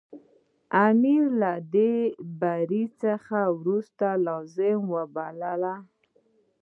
[0.87, 1.95] امیر له دې
[2.41, 5.75] بري څخه وروسته لازمه وبلله.